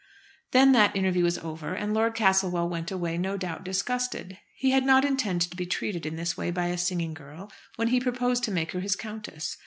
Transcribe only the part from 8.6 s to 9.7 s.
her his countess.